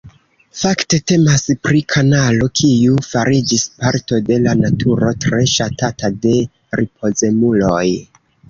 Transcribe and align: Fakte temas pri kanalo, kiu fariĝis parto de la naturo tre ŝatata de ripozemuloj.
Fakte 0.59 0.97
temas 1.11 1.43
pri 1.67 1.81
kanalo, 1.95 2.47
kiu 2.61 2.97
fariĝis 3.09 3.67
parto 3.83 4.21
de 4.31 4.41
la 4.49 4.57
naturo 4.65 5.13
tre 5.27 5.45
ŝatata 5.55 6.11
de 6.25 6.35
ripozemuloj. 6.81 7.89